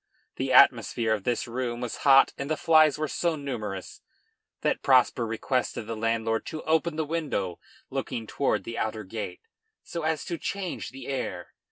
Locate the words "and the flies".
2.35-2.97